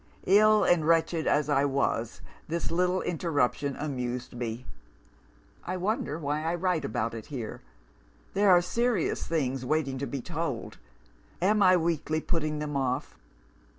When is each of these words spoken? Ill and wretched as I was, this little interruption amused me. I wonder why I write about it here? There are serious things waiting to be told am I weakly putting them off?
Ill 0.25 0.63
and 0.63 0.87
wretched 0.87 1.27
as 1.27 1.47
I 1.47 1.63
was, 1.63 2.21
this 2.47 2.71
little 2.71 3.03
interruption 3.03 3.75
amused 3.75 4.33
me. 4.33 4.65
I 5.63 5.77
wonder 5.77 6.17
why 6.17 6.43
I 6.43 6.55
write 6.55 6.83
about 6.83 7.13
it 7.13 7.27
here? 7.27 7.61
There 8.33 8.49
are 8.49 8.63
serious 8.63 9.27
things 9.27 9.63
waiting 9.63 9.99
to 9.99 10.07
be 10.07 10.19
told 10.19 10.79
am 11.39 11.61
I 11.61 11.77
weakly 11.77 12.19
putting 12.19 12.57
them 12.57 12.75
off? 12.75 13.15